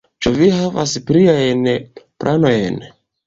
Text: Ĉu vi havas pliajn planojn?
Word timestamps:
Ĉu 0.25 0.29
vi 0.37 0.45
havas 0.59 0.93
pliajn 1.09 1.61
planojn? 2.25 2.81